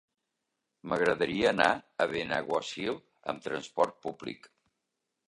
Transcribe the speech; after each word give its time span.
M'agradaria 0.93 1.49
anar 1.51 1.67
a 2.05 2.07
Benaguasil 2.13 2.97
amb 3.35 3.45
transport 3.49 4.01
públic. 4.07 4.49